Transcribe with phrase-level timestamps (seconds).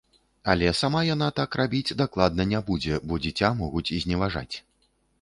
[0.53, 4.55] Але сама яна так рабіць дакладна не будзе, бо дзіця могуць зневажаць.